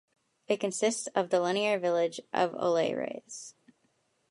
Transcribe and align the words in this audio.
It 0.47 0.59
consists 0.59 1.05
of 1.13 1.29
the 1.29 1.39
linear 1.39 1.77
village 1.77 2.19
of 2.33 2.53
Oleyres. 2.55 3.53